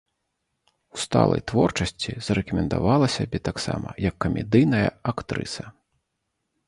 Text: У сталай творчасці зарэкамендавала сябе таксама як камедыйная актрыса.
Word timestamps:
У 0.95 1.01
сталай 1.01 1.41
творчасці 1.51 2.15
зарэкамендавала 2.27 3.11
сябе 3.17 3.43
таксама 3.51 3.89
як 4.09 4.15
камедыйная 4.27 4.85
актрыса. 5.13 5.63